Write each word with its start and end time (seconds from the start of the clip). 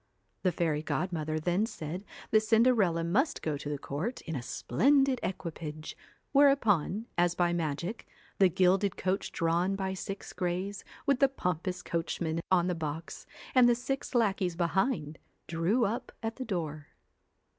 The 0.41 0.51
fairy 0.51 0.81
godmother 0.81 1.39
then 1.39 1.67
said 1.67 2.03
that 2.31 2.39
Cinderella 2.39 3.03
must 3.03 3.43
go 3.43 3.55
to 3.55 3.69
the 3.69 3.77
court 3.77 4.19
in 4.21 4.35
a 4.35 4.41
splendid 4.41 5.19
equipage, 5.21 5.95
whereupon, 6.31 7.05
as 7.19 7.35
by 7.35 7.53
magic, 7.53 8.07
the 8.39 8.49
gilded 8.49 8.97
coach 8.97 9.31
drawn 9.31 9.75
by 9.75 9.93
six 9.93 10.33
greys, 10.33 10.83
with 11.05 11.19
the 11.19 11.29
pompous 11.29 11.83
coachman 11.83 12.41
on 12.49 12.65
the 12.65 12.73
box, 12.73 13.27
and 13.53 13.69
the 13.69 13.75
six 13.75 14.15
lackeys 14.15 14.55
behind, 14.55 15.19
drew 15.45 15.85
up 15.85 16.11
at 16.23 16.37
the 16.37 16.45
door. 16.45 16.87